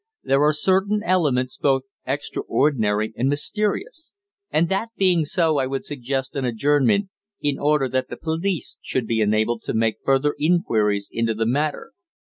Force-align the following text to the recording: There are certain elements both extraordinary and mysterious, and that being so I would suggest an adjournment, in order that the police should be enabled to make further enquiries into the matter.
There 0.23 0.41
are 0.45 0.51
certain 0.51 1.03
elements 1.05 1.57
both 1.57 1.83
extraordinary 2.07 3.13
and 3.15 3.29
mysterious, 3.29 4.15
and 4.49 4.67
that 4.67 4.89
being 4.97 5.25
so 5.25 5.57
I 5.59 5.67
would 5.67 5.85
suggest 5.85 6.35
an 6.35 6.43
adjournment, 6.43 7.09
in 7.39 7.59
order 7.59 7.87
that 7.89 8.09
the 8.09 8.17
police 8.17 8.77
should 8.81 9.05
be 9.05 9.21
enabled 9.21 9.61
to 9.65 9.75
make 9.75 9.97
further 10.03 10.33
enquiries 10.39 11.07
into 11.13 11.35
the 11.35 11.45
matter. 11.45 11.91